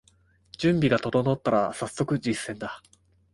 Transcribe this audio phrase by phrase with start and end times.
[0.57, 2.81] 準備が整ったらさっそく実践だ